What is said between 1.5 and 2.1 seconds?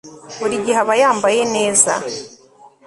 neza